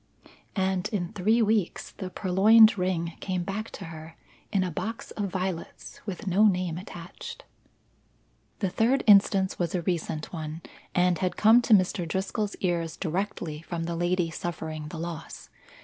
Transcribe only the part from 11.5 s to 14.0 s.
to Mr. Driscoll's ears directly from the